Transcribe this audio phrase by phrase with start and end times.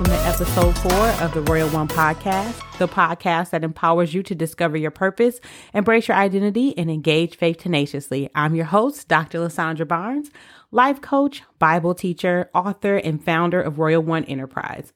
[0.00, 4.34] welcome to episode four of the Royal One podcast, the podcast that empowers you to
[4.34, 5.40] discover your purpose,
[5.74, 8.30] embrace your identity, and engage faith tenaciously.
[8.34, 9.40] I'm your host, Dr.
[9.40, 10.30] Lasandra Barnes,
[10.70, 14.94] life coach, Bible teacher, author, and founder of Royal One Enterprise.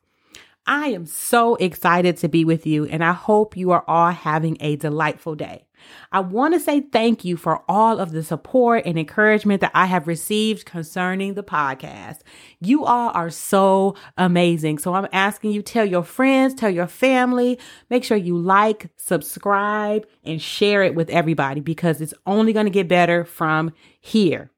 [0.67, 4.57] I am so excited to be with you, and I hope you are all having
[4.61, 5.67] a delightful day.
[6.13, 9.87] I want to say thank you for all of the support and encouragement that I
[9.87, 12.21] have received concerning the podcast.
[12.61, 14.79] You all are so amazing.
[14.79, 17.59] So I'm asking you tell your friends, tell your family,
[17.91, 22.71] make sure you like, subscribe, and share it with everybody because it's only going to
[22.71, 24.51] get better from here.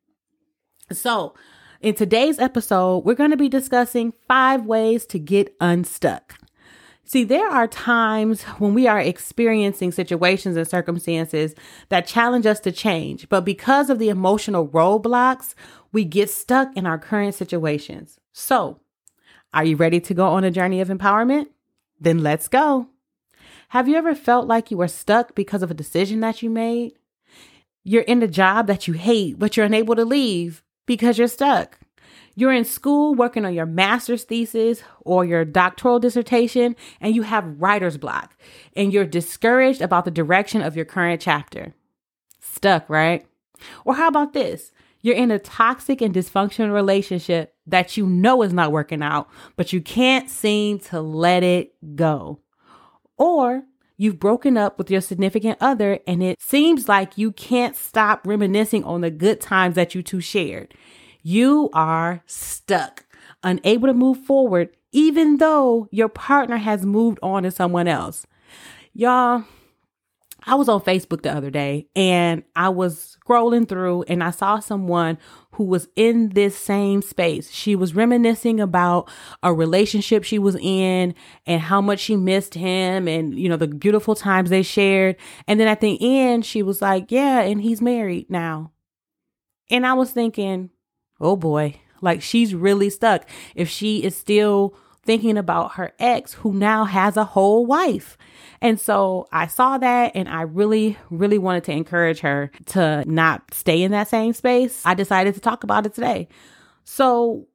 [0.93, 1.35] So,
[1.81, 6.35] in today's episode, we're going to be discussing five ways to get unstuck.
[7.09, 11.55] See, there are times when we are experiencing situations and circumstances
[11.89, 15.55] that challenge us to change, but because of the emotional roadblocks,
[15.93, 18.19] we get stuck in our current situations.
[18.33, 18.81] So,
[19.55, 21.47] are you ready to go on a journey of empowerment?
[22.01, 22.89] Then let's go.
[23.69, 26.95] Have you ever felt like you were stuck because of a decision that you made?
[27.85, 31.79] You're in a job that you hate, but you're unable to leave because you're stuck.
[32.39, 37.61] You're in school working on your master's thesis or your doctoral dissertation, and you have
[37.61, 38.37] writer's block,
[38.77, 41.75] and you're discouraged about the direction of your current chapter.
[42.39, 43.27] Stuck, right?
[43.87, 44.71] Or how about this?
[45.01, 49.73] You're in a toxic and dysfunctional relationship that you know is not working out, but
[49.73, 52.41] you can't seem to let it go.
[53.17, 53.63] Or
[53.97, 58.85] you've broken up with your significant other and it seems like you can't stop reminiscing
[58.85, 60.75] on the good times that you two shared.
[61.29, 63.05] You are stuck,
[63.43, 68.29] unable to move forward, even though your partner has moved on to someone else.
[68.93, 69.43] Y'all,
[70.45, 74.61] I was on Facebook the other day and I was scrolling through and I saw
[74.61, 75.19] someone
[75.55, 77.51] who was in this same space.
[77.51, 79.11] She was reminiscing about
[79.43, 81.13] a relationship she was in
[81.45, 85.17] and how much she missed him and, you know, the beautiful times they shared.
[85.49, 88.71] And then at the end, she was like, Yeah, and he's married now.
[89.69, 90.71] And I was thinking,
[91.21, 94.75] oh boy, like she's really stuck if she is still
[95.07, 98.19] thinking about her ex who now has a whole wife.
[98.61, 103.55] And so I saw that and I really, really wanted to encourage her to not
[103.55, 104.83] stay in that same space.
[104.85, 106.29] I decided to talk about it today.
[106.85, 107.47] So,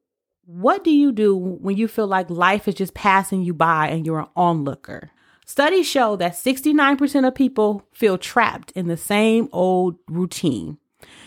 [0.44, 4.04] what do you do when you feel like life is just passing you by and
[4.04, 5.10] you're an onlooker?
[5.46, 10.78] Studies show that 69% of people feel trapped in the same old routine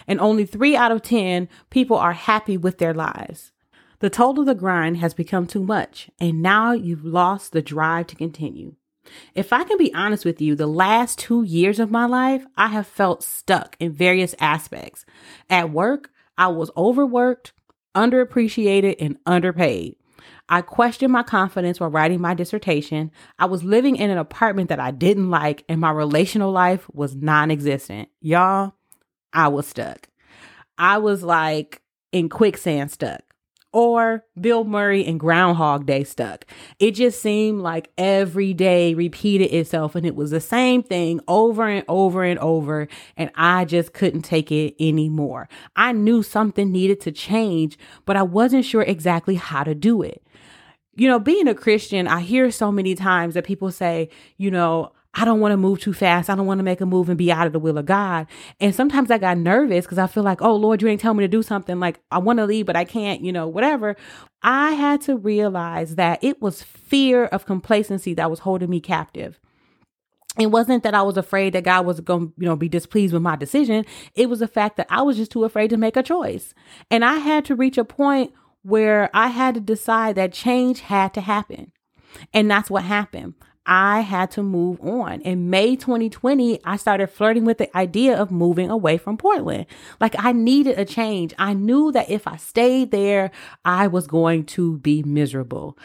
[0.07, 3.51] and only three out of 10 people are happy with their lives.
[3.99, 8.07] The toll of the grind has become too much, and now you've lost the drive
[8.07, 8.75] to continue.
[9.33, 12.67] If I can be honest with you, the last two years of my life, I
[12.67, 15.05] have felt stuck in various aspects.
[15.49, 17.53] At work, I was overworked,
[17.95, 19.95] underappreciated, and underpaid.
[20.49, 23.11] I questioned my confidence while writing my dissertation.
[23.39, 27.15] I was living in an apartment that I didn't like, and my relational life was
[27.15, 28.09] non existent.
[28.21, 28.73] Y'all,
[29.35, 30.07] I was stuck.
[30.77, 31.81] I was like
[32.11, 33.21] in quicksand stuck
[33.75, 36.45] or Bill Murray in Groundhog Day stuck.
[36.79, 41.67] It just seemed like every day repeated itself and it was the same thing over
[41.67, 42.87] and over and over.
[43.17, 45.49] And I just couldn't take it anymore.
[45.75, 50.23] I knew something needed to change, but I wasn't sure exactly how to do it.
[50.95, 54.07] You know, being a Christian, I hear so many times that people say,
[54.37, 56.29] you know, I don't want to move too fast.
[56.29, 58.27] I don't want to make a move and be out of the will of God.
[58.59, 61.23] And sometimes I got nervous because I feel like, oh Lord, you ain't telling me
[61.23, 61.79] to do something.
[61.79, 63.95] Like I want to leave, but I can't, you know, whatever.
[64.43, 69.39] I had to realize that it was fear of complacency that was holding me captive.
[70.37, 73.13] It wasn't that I was afraid that God was going to, you know, be displeased
[73.13, 73.85] with my decision.
[74.15, 76.53] It was the fact that I was just too afraid to make a choice.
[76.91, 81.13] And I had to reach a point where I had to decide that change had
[81.13, 81.71] to happen.
[82.33, 83.35] And that's what happened.
[83.65, 85.21] I had to move on.
[85.21, 89.65] In May 2020, I started flirting with the idea of moving away from Portland.
[89.99, 91.33] Like I needed a change.
[91.39, 93.31] I knew that if I stayed there,
[93.63, 95.77] I was going to be miserable.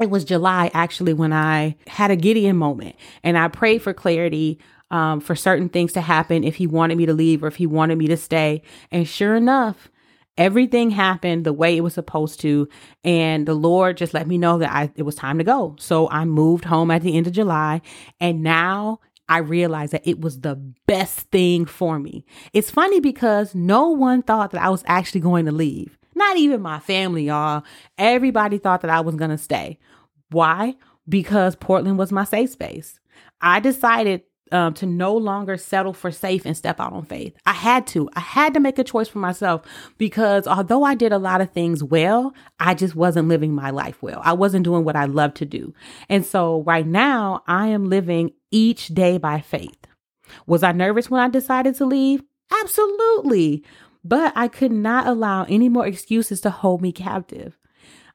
[0.00, 4.58] It was July actually when I had a Gideon moment and I prayed for clarity
[4.90, 7.66] um, for certain things to happen if he wanted me to leave or if he
[7.66, 8.62] wanted me to stay.
[8.90, 9.90] And sure enough,
[10.38, 12.68] Everything happened the way it was supposed to.
[13.04, 15.76] And the Lord just let me know that I, it was time to go.
[15.78, 17.80] So I moved home at the end of July.
[18.20, 20.56] And now I realized that it was the
[20.86, 22.24] best thing for me.
[22.52, 25.98] It's funny because no one thought that I was actually going to leave.
[26.14, 27.62] Not even my family, y'all.
[27.98, 29.78] Everybody thought that I was going to stay.
[30.30, 30.76] Why?
[31.08, 33.00] Because Portland was my safe space.
[33.40, 34.22] I decided
[34.52, 37.36] um, to no longer settle for safe and step out on faith.
[37.46, 38.08] I had to.
[38.14, 39.62] I had to make a choice for myself
[39.98, 44.02] because although I did a lot of things well, I just wasn't living my life
[44.02, 44.20] well.
[44.24, 45.74] I wasn't doing what I love to do.
[46.08, 49.86] And so right now, I am living each day by faith.
[50.46, 52.22] Was I nervous when I decided to leave?
[52.62, 53.64] Absolutely.
[54.04, 57.58] But I could not allow any more excuses to hold me captive.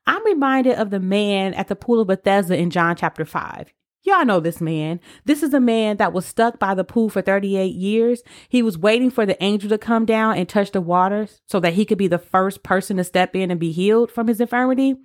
[0.08, 3.74] I'm reminded of the man at the pool of Bethesda in John chapter 5.
[4.04, 5.00] Y'all know this man.
[5.26, 8.24] This is a man that was stuck by the pool for 38 years.
[8.50, 11.74] He was waiting for the angel to come down and touch the waters so that
[11.74, 14.96] he could be the first person to step in and be healed from his infirmity.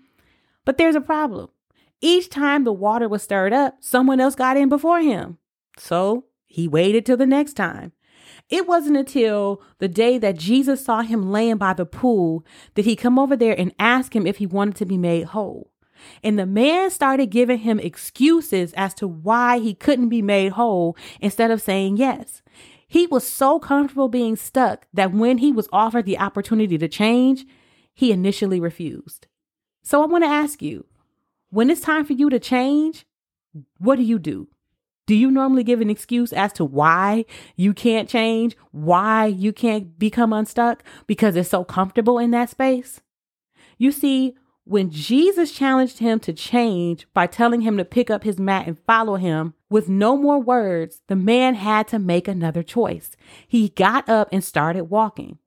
[0.65, 1.51] But there's a problem.
[2.01, 5.39] Each time the water was stirred up, someone else got in before him.
[5.79, 7.93] So he waited till the next time.
[8.49, 12.97] It wasn't until the day that Jesus saw him laying by the pool that he
[12.97, 15.73] come over there and ask him if he wanted to be made whole.
[16.23, 20.97] And the man started giving him excuses as to why he couldn't be made whole
[21.21, 22.43] instead of saying yes.
[22.89, 27.45] He was so comfortable being stuck that when he was offered the opportunity to change,
[27.93, 29.27] he initially refused.
[29.83, 30.87] So I want to ask you
[31.51, 33.07] when it's time for you to change,
[33.79, 34.49] what do you do?
[35.07, 39.99] Do you normally give an excuse as to why you can't change, why you can't
[39.99, 43.01] become unstuck because it's so comfortable in that space?
[43.79, 44.35] You see,
[44.67, 48.77] when Jesus challenged him to change by telling him to pick up his mat and
[48.77, 53.17] follow him, with no more words, the man had to make another choice.
[53.47, 55.39] He got up and started walking.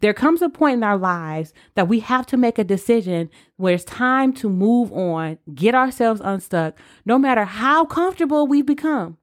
[0.00, 3.74] There comes a point in our lives that we have to make a decision where
[3.74, 9.18] it's time to move on, get ourselves unstuck, no matter how comfortable we've become.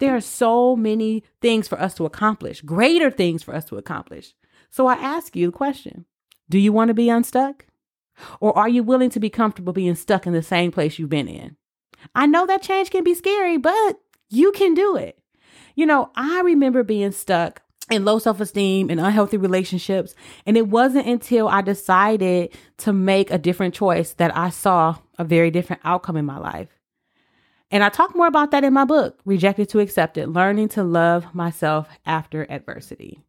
[0.00, 4.34] There are so many things for us to accomplish, greater things for us to accomplish.
[4.70, 6.04] So I ask you the question
[6.50, 7.66] Do you want to be unstuck?
[8.40, 11.28] Or are you willing to be comfortable being stuck in the same place you've been
[11.28, 11.56] in?
[12.14, 15.18] I know that change can be scary, but you can do it.
[15.74, 20.14] You know, I remember being stuck in low self esteem and unhealthy relationships.
[20.46, 25.24] And it wasn't until I decided to make a different choice that I saw a
[25.24, 26.68] very different outcome in my life.
[27.70, 31.34] And I talk more about that in my book, Rejected to Accepted Learning to Love
[31.34, 33.20] Myself After Adversity.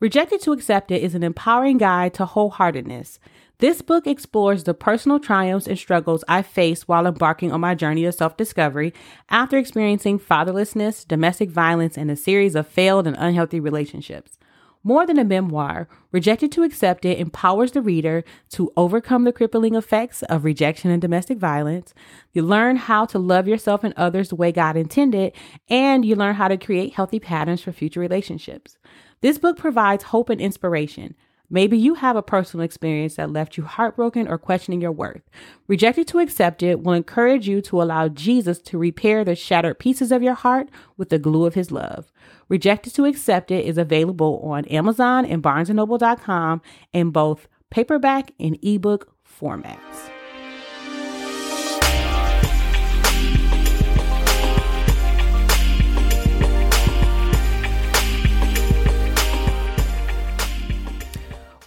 [0.00, 3.20] Rejected to Accepted is an empowering guide to wholeheartedness
[3.62, 8.04] this book explores the personal triumphs and struggles I faced while embarking on my journey
[8.04, 8.92] of self discovery
[9.30, 14.36] after experiencing fatherlessness, domestic violence, and a series of failed and unhealthy relationships.
[14.82, 20.24] More than a memoir, Rejected to Accepted empowers the reader to overcome the crippling effects
[20.24, 21.94] of rejection and domestic violence.
[22.32, 25.34] You learn how to love yourself and others the way God intended,
[25.68, 28.76] and you learn how to create healthy patterns for future relationships.
[29.20, 31.14] This book provides hope and inspiration.
[31.52, 35.20] Maybe you have a personal experience that left you heartbroken or questioning your worth.
[35.68, 40.22] Rejected to Accepted will encourage you to allow Jesus to repair the shattered pieces of
[40.22, 42.10] your heart with the glue of his love.
[42.48, 46.62] Rejected to Accepted is available on Amazon and BarnesandNoble.com
[46.94, 50.10] in both paperback and ebook formats.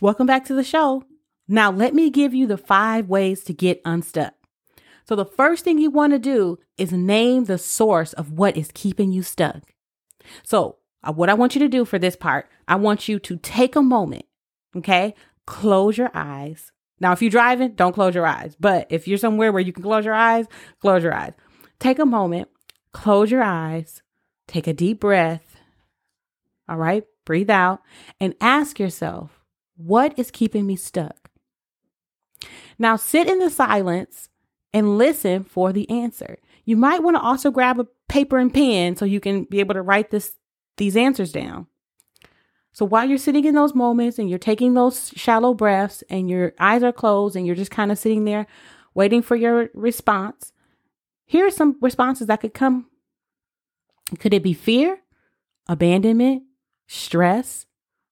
[0.06, 1.04] Welcome back to the show.
[1.48, 4.36] Now, let me give you the five ways to get unstuck.
[5.10, 8.70] So, the first thing you want to do is name the source of what is
[8.72, 9.64] keeping you stuck.
[10.44, 13.38] So, uh, what I want you to do for this part, I want you to
[13.38, 14.26] take a moment,
[14.78, 15.16] okay?
[15.48, 16.72] Close your eyes.
[17.00, 18.56] Now, if you're driving, don't close your eyes.
[18.60, 20.46] But if you're somewhere where you can close your eyes,
[20.82, 21.34] close your eyes.
[21.80, 22.48] Take a moment,
[22.92, 24.04] close your eyes,
[24.46, 25.58] take a deep breath.
[26.70, 27.82] All right, breathe out
[28.20, 29.35] and ask yourself,
[29.76, 31.30] what is keeping me stuck?
[32.78, 34.30] Now sit in the silence
[34.74, 36.38] and listen for the answer.
[36.66, 39.74] You might want to also grab a paper and pen so you can be able
[39.74, 40.34] to write this
[40.78, 41.68] these answers down.
[42.74, 46.54] So while you're sitting in those moments and you're taking those shallow breaths and your
[46.60, 48.48] eyes are closed and you're just kind of sitting there
[48.94, 50.52] waiting for your response,
[51.26, 52.88] here are some responses that could come.
[54.20, 55.00] Could it be fear,
[55.68, 56.44] abandonment,
[56.88, 57.66] stress,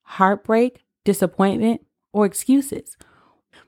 [0.04, 2.96] heartbreak, disappointment, or excuses.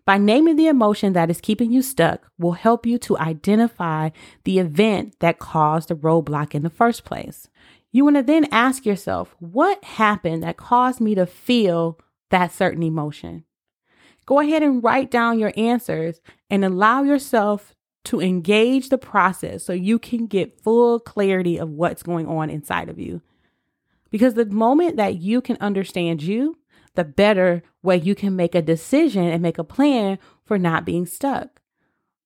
[0.06, 4.10] By naming the emotion that is keeping you stuck will help you to identify
[4.44, 7.48] the event that caused the roadblock in the first place.
[7.92, 12.00] You want to then ask yourself, what happened that caused me to feel
[12.30, 13.46] that certain emotion?
[14.26, 17.74] Go ahead and write down your answers and allow yourself
[18.06, 22.90] to engage the process so you can get full clarity of what's going on inside
[22.90, 23.22] of you.
[24.12, 26.58] Because the moment that you can understand you,
[26.96, 31.06] the better way you can make a decision and make a plan for not being
[31.06, 31.62] stuck.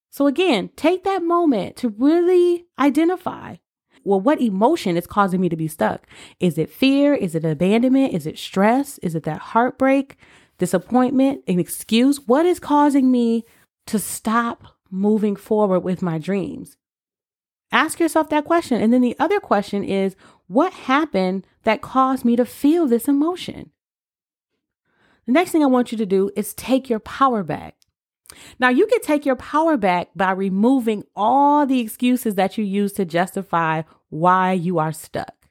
[0.09, 3.57] So, again, take that moment to really identify.
[4.03, 6.07] well, what emotion is causing me to be stuck?
[6.39, 7.13] Is it fear?
[7.13, 8.13] Is it abandonment?
[8.13, 8.97] Is it stress?
[8.99, 10.17] Is it that heartbreak,
[10.57, 12.21] disappointment, an excuse?
[12.25, 13.43] What is causing me
[13.87, 16.77] to stop moving forward with my dreams?
[17.71, 18.81] Ask yourself that question.
[18.81, 20.15] And then the other question is,
[20.47, 23.71] what happened that caused me to feel this emotion?
[25.29, 27.75] The next thing I want you to do is take your power back.
[28.57, 32.93] Now, you can take your power back by removing all the excuses that you use
[32.93, 35.47] to justify why you are stuck.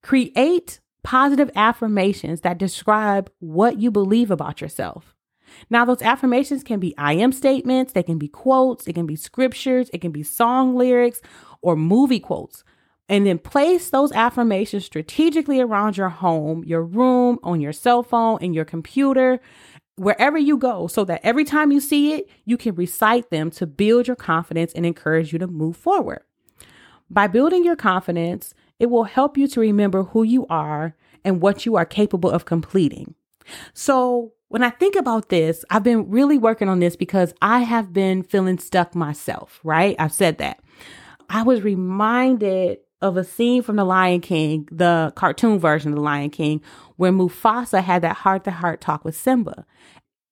[0.00, 5.16] Create positive affirmations that describe what you believe about yourself.
[5.68, 9.16] Now, those affirmations can be I am statements, they can be quotes, it can be
[9.16, 11.20] scriptures, it can be song lyrics
[11.62, 12.62] or movie quotes.
[13.08, 18.38] And then place those affirmations strategically around your home, your room, on your cell phone,
[18.40, 19.40] in your computer,
[19.96, 23.66] wherever you go, so that every time you see it, you can recite them to
[23.66, 26.22] build your confidence and encourage you to move forward.
[27.10, 31.64] By building your confidence, it will help you to remember who you are and what
[31.64, 33.14] you are capable of completing.
[33.72, 37.92] So, when I think about this, I've been really working on this because I have
[37.92, 39.96] been feeling stuck myself, right?
[39.98, 40.60] I've said that.
[41.28, 46.02] I was reminded of a scene from The Lion King, the cartoon version of The
[46.02, 46.62] Lion King,
[46.96, 49.66] where Mufasa had that heart to heart talk with Simba.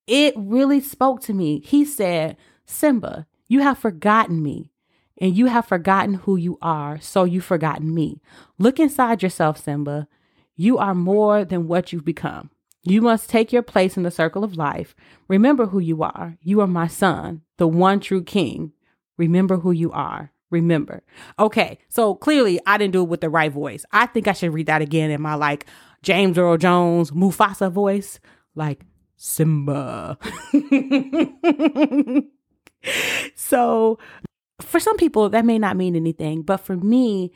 [0.06, 1.60] It really spoke to me.
[1.60, 4.72] He said, Simba, you have forgotten me
[5.18, 8.20] and you have forgotten who you are, so you've forgotten me.
[8.58, 10.08] Look inside yourself, Simba.
[10.56, 12.50] You are more than what you've become.
[12.82, 14.96] You must take your place in the circle of life.
[15.28, 16.38] Remember who you are.
[16.40, 18.72] You are my son, the one true king.
[19.18, 20.31] Remember who you are.
[20.52, 21.02] Remember.
[21.38, 23.84] Okay, so clearly I didn't do it with the right voice.
[23.90, 25.66] I think I should read that again in my like
[26.02, 28.20] James Earl Jones Mufasa voice,
[28.54, 28.82] like
[29.16, 30.18] Simba.
[33.34, 33.98] so
[34.60, 37.32] for some people, that may not mean anything, but for me,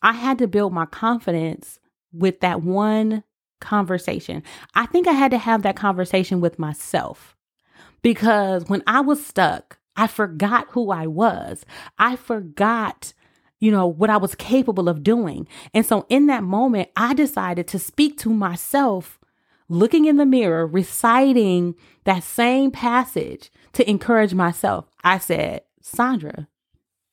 [0.00, 1.80] I had to build my confidence
[2.12, 3.24] with that one
[3.60, 4.42] conversation.
[4.74, 7.34] I think I had to have that conversation with myself
[8.02, 11.64] because when I was stuck, I forgot who I was.
[11.98, 13.12] I forgot,
[13.60, 15.46] you know, what I was capable of doing.
[15.72, 19.18] And so in that moment, I decided to speak to myself,
[19.68, 21.74] looking in the mirror, reciting
[22.04, 24.86] that same passage to encourage myself.
[25.02, 26.48] I said, Sandra,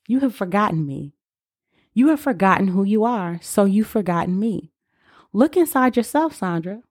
[0.07, 1.13] you have forgotten me.
[1.93, 4.71] You have forgotten who you are, so you've forgotten me.
[5.33, 6.83] Look inside yourself, Sandra.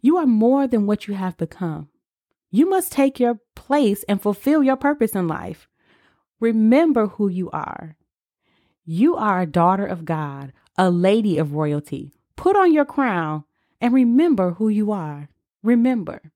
[0.00, 1.88] You are more than what you have become.
[2.50, 5.68] You must take your place and fulfill your purpose in life.
[6.38, 7.96] Remember who you are.
[8.84, 12.12] You are a daughter of God, a lady of royalty.
[12.36, 13.42] Put on your crown
[13.80, 15.28] and remember who you are.
[15.64, 16.32] Remember.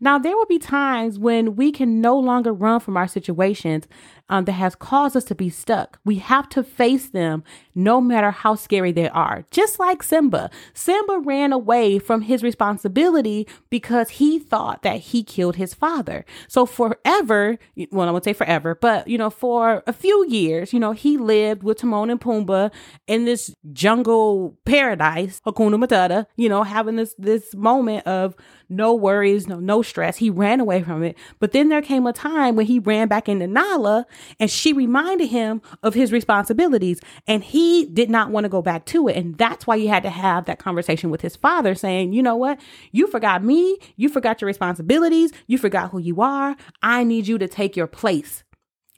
[0.00, 3.86] Now, there will be times when we can no longer run from our situations
[4.28, 5.98] um, that has caused us to be stuck.
[6.04, 9.44] We have to face them no matter how scary they are.
[9.50, 10.50] Just like Simba.
[10.72, 16.24] Simba ran away from his responsibility because he thought that he killed his father.
[16.48, 17.58] So forever,
[17.90, 21.18] well, I would say forever, but you know, for a few years, you know, he
[21.18, 22.72] lived with Timon and Pumbaa
[23.06, 28.34] in this jungle paradise, Hakuna Matata, you know, having this this moment of
[28.70, 30.16] no worries, no no stress.
[30.16, 31.16] He ran away from it.
[31.38, 34.06] But then there came a time when he ran back into Nala
[34.38, 38.84] and she reminded him of his responsibilities and he did not want to go back
[38.86, 39.16] to it.
[39.16, 42.36] And that's why he had to have that conversation with his father saying, you know
[42.36, 42.60] what?
[42.90, 43.78] You forgot me.
[43.96, 45.32] You forgot your responsibilities.
[45.46, 46.56] You forgot who you are.
[46.82, 48.44] I need you to take your place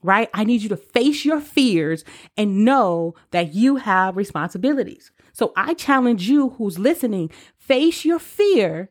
[0.04, 0.28] right?
[0.35, 2.04] I need you to face your fears
[2.37, 5.11] and know that you have responsibilities.
[5.33, 8.90] So I challenge you who's listening, face your fear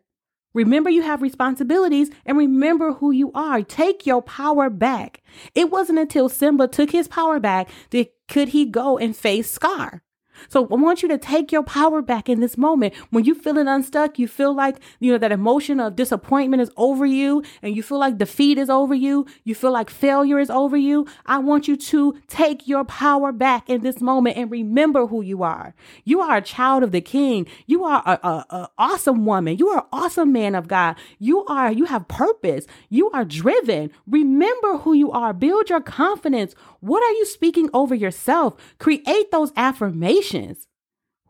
[0.53, 3.63] Remember, you have responsibilities and remember who you are.
[3.63, 5.23] Take your power back.
[5.55, 10.02] It wasn't until Simba took his power back that could he go and face Scar.
[10.49, 12.93] So I want you to take your power back in this moment.
[13.09, 17.05] When you feeling unstuck, you feel like, you know, that emotion of disappointment is over
[17.05, 19.25] you and you feel like defeat is over you.
[19.43, 21.07] You feel like failure is over you.
[21.25, 25.43] I want you to take your power back in this moment and remember who you
[25.43, 25.73] are.
[26.03, 27.47] You are a child of the king.
[27.65, 29.57] You are a, a, a awesome woman.
[29.57, 30.95] You are an awesome man of God.
[31.19, 32.65] You are, you have purpose.
[32.89, 33.91] You are driven.
[34.07, 35.33] Remember who you are.
[35.33, 36.55] Build your confidence.
[36.79, 38.55] What are you speaking over yourself?
[38.79, 40.22] Create those affirmations.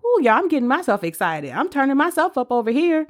[0.03, 1.51] Oh, yeah, I'm getting myself excited.
[1.51, 3.07] I'm turning myself up over here.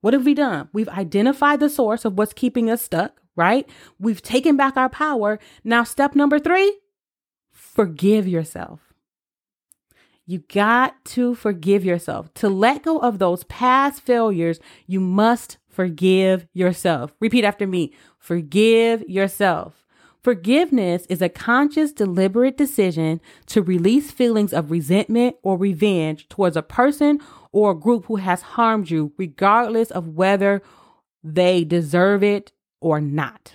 [0.00, 0.68] What have we done?
[0.72, 3.68] We've identified the source of what's keeping us stuck, right?
[3.98, 5.38] We've taken back our power.
[5.64, 6.78] Now, step number three
[7.52, 8.80] forgive yourself.
[10.24, 12.32] You got to forgive yourself.
[12.34, 17.14] To let go of those past failures, you must forgive yourself.
[17.18, 19.86] Repeat after me forgive yourself.
[20.22, 26.62] Forgiveness is a conscious, deliberate decision to release feelings of resentment or revenge towards a
[26.62, 27.20] person
[27.52, 30.60] or a group who has harmed you, regardless of whether
[31.22, 33.54] they deserve it or not.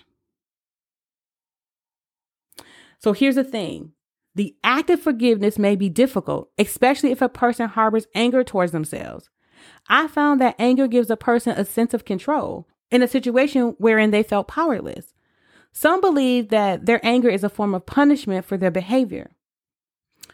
[3.00, 3.91] So here's the thing
[4.36, 9.29] the act of forgiveness may be difficult, especially if a person harbors anger towards themselves.
[9.88, 14.12] I found that anger gives a person a sense of control in a situation wherein
[14.12, 15.13] they felt powerless.
[15.74, 19.32] Some believe that their anger is a form of punishment for their behavior.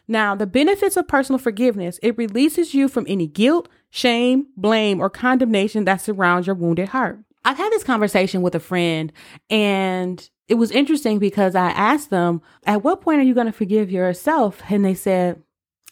[0.08, 5.10] Now, the benefits of personal forgiveness, it releases you from any guilt, shame, blame, or
[5.10, 7.20] condemnation that surrounds your wounded heart.
[7.46, 9.14] I've had this conversation with a friend
[9.50, 13.54] and it was interesting because I asked them, at what point are you going to
[13.54, 14.62] forgive yourself?
[14.70, 15.42] And they said,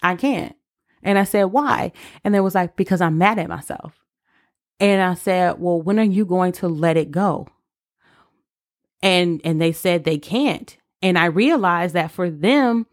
[0.02, 0.56] I can't.
[1.04, 1.92] And I said, why?
[2.24, 4.04] And they was like, because I'm mad at myself.
[4.80, 7.48] And I said, well, when are you going to let it go?
[9.02, 10.76] And, and they said they can't.
[11.02, 12.88] And I realized that for them,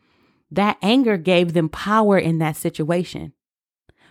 [0.50, 3.32] that anger gave them power in that situation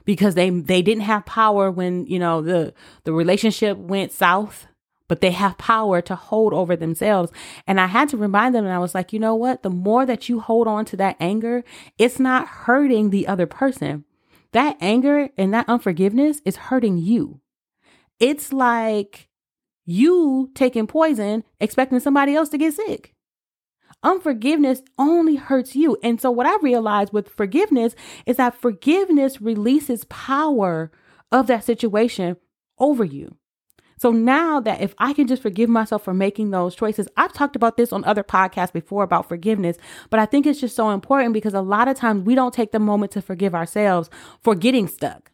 [0.03, 2.73] because they, they didn't have power when, you know, the,
[3.03, 4.67] the relationship went south
[5.07, 7.31] but they have power to hold over themselves.
[7.67, 9.61] And I had to remind them, and I was like, you know what?
[9.61, 11.63] The more that you hold on to that anger,
[11.97, 14.05] it's not hurting the other person.
[14.53, 17.41] That anger and that unforgiveness is hurting you.
[18.19, 19.29] It's like
[19.85, 23.13] you taking poison, expecting somebody else to get sick.
[24.01, 25.97] Unforgiveness only hurts you.
[26.03, 30.91] And so, what I realized with forgiveness is that forgiveness releases power
[31.31, 32.37] of that situation
[32.79, 33.37] over you.
[33.97, 37.55] So now that if I can just forgive myself for making those choices, I've talked
[37.55, 39.77] about this on other podcasts before about forgiveness,
[40.09, 42.73] but I think it's just so important because a lot of times we don't take
[42.73, 44.09] the moment to forgive ourselves
[44.41, 45.31] for getting stuck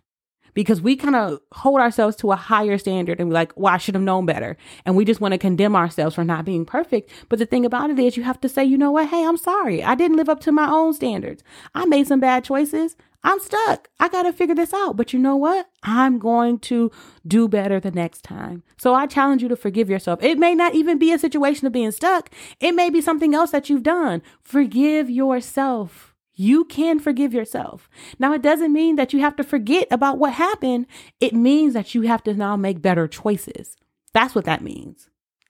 [0.54, 3.78] because we kind of hold ourselves to a higher standard and we're like, well, I
[3.78, 4.58] should have known better.
[4.86, 7.10] And we just want to condemn ourselves for not being perfect.
[7.30, 9.10] But the thing about it is, you have to say, you know what?
[9.10, 9.84] Hey, I'm sorry.
[9.84, 11.44] I didn't live up to my own standards.
[11.74, 12.96] I made some bad choices.
[13.24, 13.90] I'm stuck.
[14.00, 14.96] I got to figure this out.
[14.96, 15.70] But you know what?
[15.84, 16.90] I'm going to
[17.28, 18.64] do better the next time.
[18.78, 20.24] So I challenge you to forgive yourself.
[20.24, 23.52] It may not even be a situation of being stuck, it may be something else
[23.52, 24.22] that you've done.
[24.42, 26.09] Forgive yourself.
[26.40, 27.90] You can forgive yourself.
[28.18, 30.88] Now, it doesn't mean that you have to forget about what happened.
[31.20, 33.76] It means that you have to now make better choices.
[34.14, 35.10] That's what that means.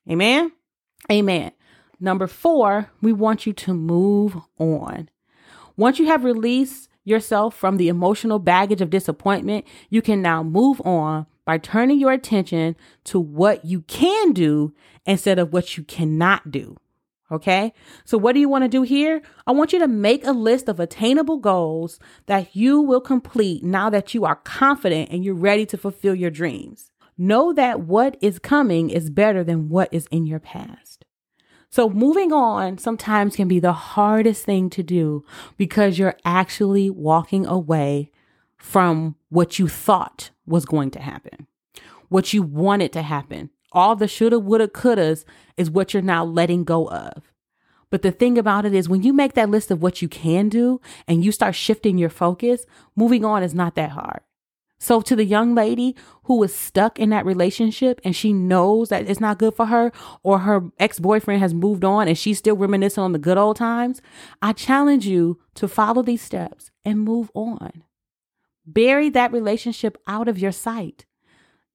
[0.09, 0.51] Amen.
[1.11, 1.51] Amen.
[1.99, 5.09] Number four, we want you to move on.
[5.77, 10.81] Once you have released yourself from the emotional baggage of disappointment, you can now move
[10.81, 14.73] on by turning your attention to what you can do
[15.05, 16.77] instead of what you cannot do.
[17.31, 17.73] Okay.
[18.05, 19.21] So what do you want to do here?
[19.45, 23.89] I want you to make a list of attainable goals that you will complete now
[23.91, 26.91] that you are confident and you're ready to fulfill your dreams.
[27.17, 31.05] Know that what is coming is better than what is in your past.
[31.69, 35.23] So moving on sometimes can be the hardest thing to do
[35.55, 38.11] because you're actually walking away
[38.57, 41.45] from what you thought was going to happen,
[42.09, 43.51] what you wanted to happen.
[43.71, 45.25] All the shoulda, woulda, couldas
[45.57, 47.31] is what you're now letting go of.
[47.91, 50.49] But the thing about it is when you make that list of what you can
[50.49, 54.21] do and you start shifting your focus, moving on is not that hard.
[54.81, 59.09] So to the young lady who was stuck in that relationship and she knows that
[59.09, 59.91] it's not good for her
[60.23, 64.01] or her ex-boyfriend has moved on and she's still reminiscing on the good old times,
[64.41, 67.83] I challenge you to follow these steps and move on.
[68.65, 71.05] Bury that relationship out of your sight.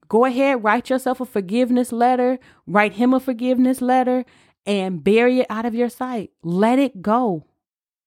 [0.09, 4.25] Go ahead, write yourself a forgiveness letter, write him a forgiveness letter
[4.67, 6.31] and bury it out of your sight.
[6.43, 7.47] Let it go.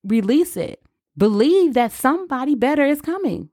[0.04, 0.82] Release it.
[1.18, 3.50] Believe that somebody better is coming.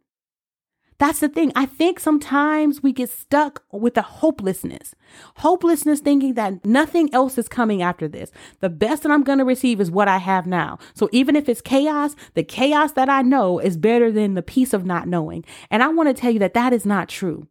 [0.99, 1.51] That's the thing.
[1.57, 4.95] I think sometimes we get stuck with the hopelessness.
[5.37, 8.31] Hopelessness thinking that nothing else is coming after this.
[8.61, 10.79] The best that I'm going to receive is what I have now.
[10.95, 14.73] So even if it's chaos, the chaos that I know is better than the peace
[14.73, 15.45] of not knowing.
[15.69, 17.49] And I want to tell you that that is not true.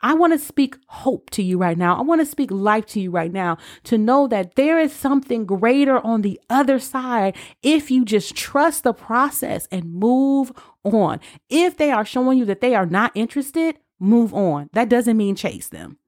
[0.00, 1.96] I want to speak hope to you right now.
[1.96, 5.44] I want to speak life to you right now to know that there is something
[5.44, 10.52] greater on the other side if you just trust the process and move
[10.84, 11.20] on.
[11.48, 14.70] If they are showing you that they are not interested, move on.
[14.72, 15.98] That doesn't mean chase them.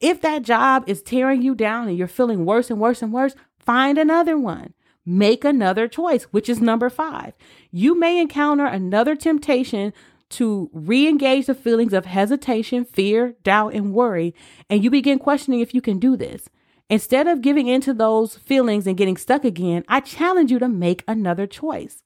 [0.00, 3.34] If that job is tearing you down and you're feeling worse and worse and worse,
[3.58, 4.74] find another one.
[5.04, 7.32] Make another choice, which is number five.
[7.72, 9.92] You may encounter another temptation
[10.32, 14.34] to re engage the feelings of hesitation, fear, doubt, and worry,
[14.68, 16.48] and you begin questioning if you can do this.
[16.90, 21.04] Instead of giving into those feelings and getting stuck again, I challenge you to make
[21.08, 22.02] another choice.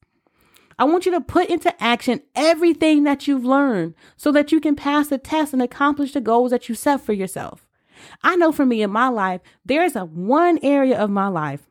[0.79, 4.77] I want you to put into action everything that you've learned so that you can
[4.77, 7.67] pass the test and accomplish the goals that you set for yourself.
[8.23, 11.67] I know for me in my life, there is a one area of my life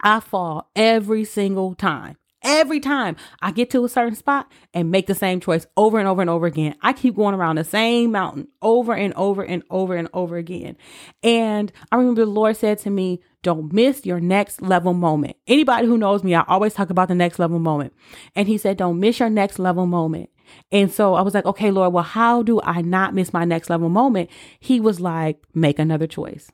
[0.00, 2.16] I fall every single time.
[2.42, 6.08] Every time I get to a certain spot and make the same choice over and
[6.08, 9.62] over and over again, I keep going around the same mountain over and over and
[9.68, 10.76] over and over again.
[11.22, 15.36] And I remember the Lord said to me, Don't miss your next level moment.
[15.46, 17.92] Anybody who knows me, I always talk about the next level moment.
[18.34, 20.30] And He said, Don't miss your next level moment.
[20.72, 23.68] And so I was like, Okay, Lord, well, how do I not miss my next
[23.68, 24.30] level moment?
[24.58, 26.50] He was like, Make another choice.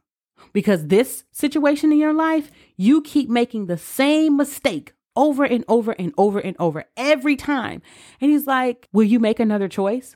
[0.52, 5.92] Because this situation in your life, you keep making the same mistake over and over
[5.92, 7.82] and over and over every time.
[8.20, 10.14] And he's like, Will you make another choice?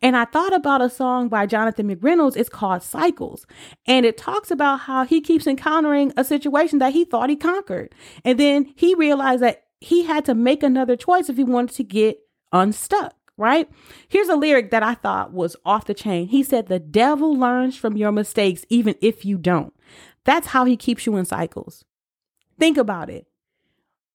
[0.00, 2.36] And I thought about a song by Jonathan McReynolds.
[2.36, 3.46] It's called Cycles.
[3.86, 7.94] And it talks about how he keeps encountering a situation that he thought he conquered.
[8.24, 11.84] And then he realized that he had to make another choice if he wanted to
[11.84, 12.18] get
[12.52, 13.68] unstuck, right?
[14.08, 16.28] Here's a lyric that I thought was off the chain.
[16.28, 19.74] He said, The devil learns from your mistakes, even if you don't.
[20.24, 21.84] That's how he keeps you in cycles.
[22.58, 23.26] Think about it.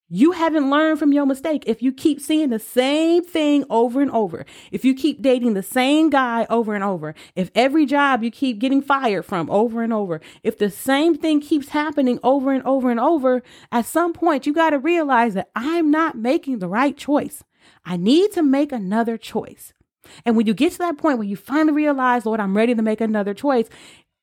[0.09, 4.09] You haven't learned from your mistake if you keep seeing the same thing over and
[4.11, 4.45] over.
[4.71, 7.13] If you keep dating the same guy over and over.
[7.35, 10.21] If every job you keep getting fired from over and over.
[10.43, 14.53] If the same thing keeps happening over and over and over, at some point you
[14.53, 17.43] got to realize that I'm not making the right choice.
[17.83, 19.73] I need to make another choice.
[20.25, 22.81] And when you get to that point where you finally realize, Lord, I'm ready to
[22.81, 23.67] make another choice,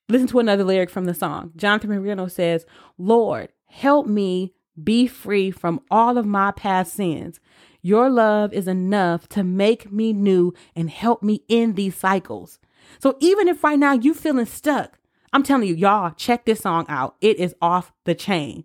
[0.08, 1.52] listen to another lyric from the song.
[1.56, 2.64] Jonathan McReynolds says,
[2.96, 7.40] Lord, help me be free from all of my past sins.
[7.82, 12.58] Your love is enough to make me new and help me in these cycles.
[12.98, 14.98] So even if right now you feeling stuck,
[15.32, 17.16] I'm telling you, y'all, check this song out.
[17.20, 18.64] It is off the chain.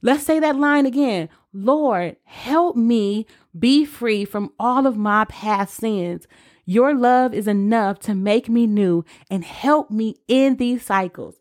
[0.00, 1.28] Let's say that line again.
[1.52, 3.26] Lord, help me
[3.58, 6.26] be free from all of my past sins.
[6.64, 11.36] Your love is enough to make me new and help me in these cycles.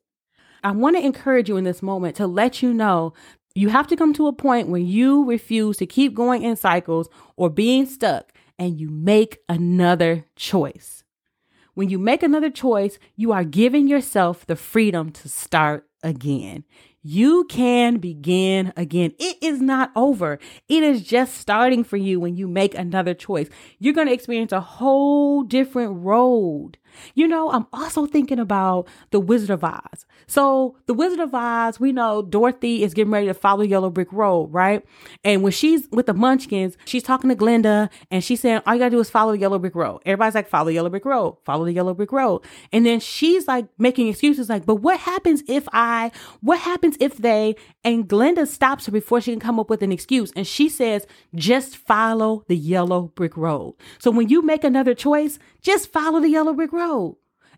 [0.64, 3.14] I want to encourage you in this moment to let you know
[3.58, 7.10] you have to come to a point where you refuse to keep going in cycles
[7.36, 11.04] or being stuck and you make another choice.
[11.74, 16.66] When you make another choice, you are giving yourself the freedom to start again.
[17.02, 19.14] You can begin again.
[19.18, 20.40] It is not over.
[20.68, 23.48] It is just starting for you when you make another choice.
[23.80, 26.78] You're going to experience a whole different road.
[27.16, 30.06] You know, I'm also thinking about the Wizard of Oz.
[30.28, 34.12] So, the Wizard of Oz, we know Dorothy is getting ready to follow Yellow Brick
[34.12, 34.86] Road, right?
[35.24, 38.80] And when she's with the Munchkins, she's talking to Glinda and she's saying, All you
[38.80, 40.02] gotta do is follow the Yellow Brick Road.
[40.06, 42.44] Everybody's like, Follow Yellow Brick Road, follow the Yellow Brick Road.
[42.72, 47.18] And then she's like making excuses, like, But what happens if I, what happens if
[47.18, 50.32] they, and Glinda stops her before she can come up with an excuse.
[50.36, 51.06] And she says,
[51.36, 53.76] Just follow the Yellow Brick Road.
[54.00, 57.18] So, when you make another choice, just follow the Yellow Brick Road.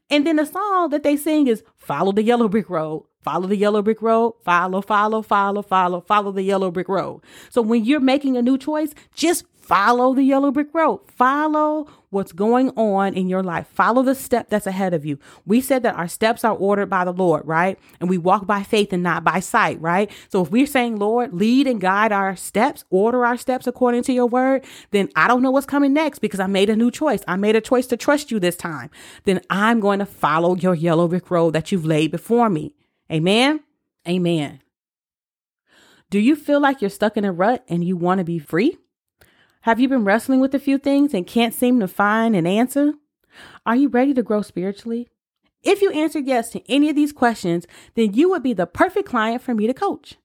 [0.10, 3.06] And then the song that they sing is Follow the Yellow Brick Road.
[3.22, 4.36] Follow the yellow brick road.
[4.44, 7.22] Follow, follow, follow, follow, follow the yellow brick road.
[7.50, 11.00] So when you're making a new choice, just follow the yellow brick road.
[11.12, 13.68] Follow what's going on in your life.
[13.68, 15.20] Follow the step that's ahead of you.
[15.46, 17.78] We said that our steps are ordered by the Lord, right?
[18.00, 20.10] And we walk by faith and not by sight, right?
[20.30, 24.14] So if we're saying, Lord, lead and guide our steps, order our steps according to
[24.14, 27.22] your word, then I don't know what's coming next because I made a new choice.
[27.28, 28.90] I made a choice to trust you this time.
[29.26, 32.74] Then I'm going to follow your yellow brick road that you've laid before me.
[33.12, 33.62] Amen.
[34.08, 34.62] Amen.
[36.10, 38.78] Do you feel like you're stuck in a rut and you want to be free?
[39.62, 42.94] Have you been wrestling with a few things and can't seem to find an answer?
[43.66, 45.08] Are you ready to grow spiritually?
[45.62, 49.10] If you answered yes to any of these questions, then you would be the perfect
[49.10, 50.16] client for me to coach.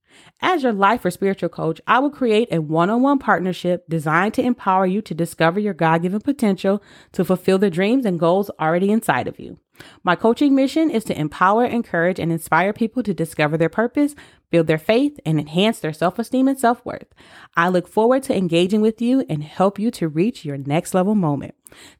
[0.40, 4.34] As your life or spiritual coach, I will create a one on one partnership designed
[4.34, 8.50] to empower you to discover your God given potential to fulfill the dreams and goals
[8.60, 9.58] already inside of you.
[10.02, 14.14] My coaching mission is to empower, encourage, and inspire people to discover their purpose,
[14.50, 17.08] build their faith, and enhance their self esteem and self worth.
[17.56, 21.14] I look forward to engaging with you and help you to reach your next level
[21.14, 21.54] moment.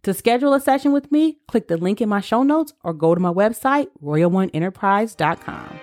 [0.05, 3.15] To schedule a session with me, click the link in my show notes or go
[3.15, 5.81] to my website, royal1enterprise.com.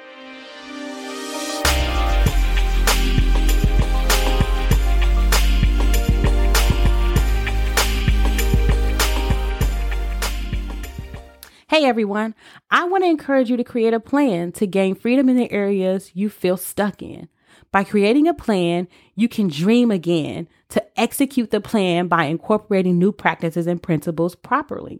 [11.71, 12.35] Hey everyone,
[12.69, 16.11] I want to encourage you to create a plan to gain freedom in the areas
[16.13, 17.29] you feel stuck in.
[17.71, 23.13] By creating a plan, you can dream again to execute the plan by incorporating new
[23.13, 24.99] practices and principles properly.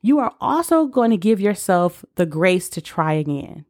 [0.00, 3.64] You are also going to give yourself the grace to try again.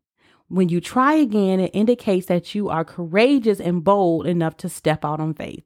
[0.49, 5.03] When you try again, it indicates that you are courageous and bold enough to step
[5.03, 5.65] out on faith.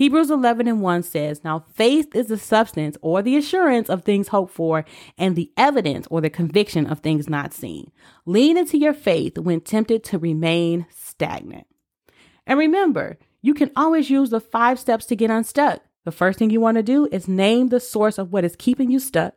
[0.00, 4.28] Hebrews 11 and 1 says, Now faith is the substance or the assurance of things
[4.28, 4.86] hoped for
[5.18, 7.92] and the evidence or the conviction of things not seen.
[8.24, 11.66] Lean into your faith when tempted to remain stagnant.
[12.46, 15.82] And remember, you can always use the five steps to get unstuck.
[16.06, 18.90] The first thing you want to do is name the source of what is keeping
[18.90, 19.34] you stuck,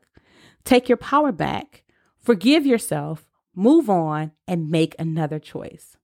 [0.64, 1.84] take your power back,
[2.22, 5.98] forgive yourself, move on, and make another choice.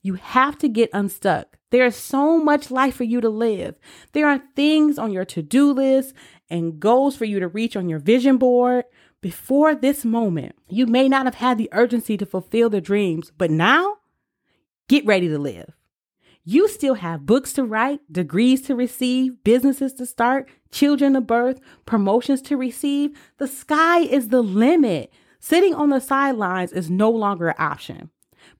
[0.00, 1.58] You have to get unstuck.
[1.70, 3.76] There is so much life for you to live.
[4.12, 6.14] There are things on your to do list
[6.48, 8.84] and goals for you to reach on your vision board.
[9.20, 13.50] Before this moment, you may not have had the urgency to fulfill the dreams, but
[13.50, 13.98] now
[14.88, 15.74] get ready to live.
[16.42, 21.60] You still have books to write, degrees to receive, businesses to start, children to birth,
[21.84, 23.16] promotions to receive.
[23.36, 25.12] The sky is the limit.
[25.38, 28.10] Sitting on the sidelines is no longer an option.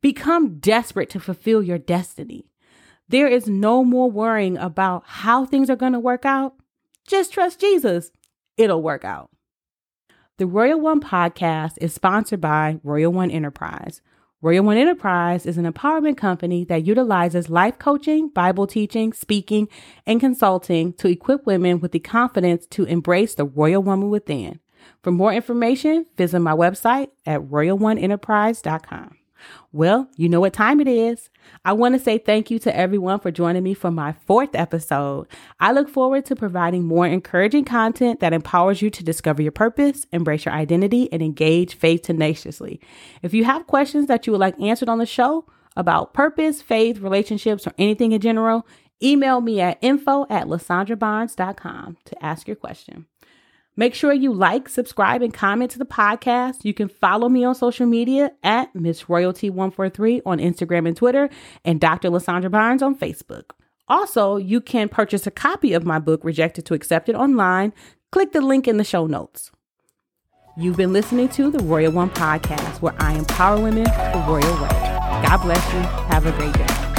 [0.00, 2.49] Become desperate to fulfill your destiny.
[3.10, 6.54] There is no more worrying about how things are going to work out.
[7.08, 8.12] Just trust Jesus.
[8.56, 9.30] It'll work out.
[10.38, 14.00] The Royal One podcast is sponsored by Royal One Enterprise.
[14.40, 19.68] Royal One Enterprise is an empowerment company that utilizes life coaching, Bible teaching, speaking,
[20.06, 24.60] and consulting to equip women with the confidence to embrace the royal woman within.
[25.02, 29.16] For more information, visit my website at royal1enterprise.com.
[29.72, 31.29] Well, you know what time it is.
[31.64, 35.26] I want to say thank you to everyone for joining me for my fourth episode.
[35.58, 40.06] I look forward to providing more encouraging content that empowers you to discover your purpose,
[40.12, 42.80] embrace your identity, and engage faith tenaciously.
[43.22, 46.98] If you have questions that you would like answered on the show about purpose, faith,
[46.98, 48.66] relationships, or anything in general,
[49.02, 53.06] email me at info at lasandrabarnes.com to ask your question.
[53.80, 56.66] Make sure you like, subscribe, and comment to the podcast.
[56.66, 61.30] You can follow me on social media at Miss Royalty143 on Instagram and Twitter,
[61.64, 62.10] and Dr.
[62.10, 63.52] Lasandra Barnes on Facebook.
[63.88, 67.72] Also, you can purchase a copy of my book, Rejected to Accepted, online.
[68.12, 69.50] Click the link in the show notes.
[70.58, 74.68] You've been listening to the Royal One podcast, where I empower women the royal way.
[75.24, 75.80] God bless you.
[76.10, 76.89] Have a great day.